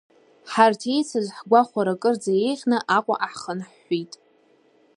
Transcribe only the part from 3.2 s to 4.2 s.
ҳхын ҳәит.